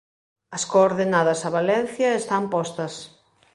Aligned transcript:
As 0.55 0.63
coordenadas 0.71 1.39
a 1.47 1.53
Valencia 1.59 2.09
están 2.21 2.43
postas. 2.53 2.93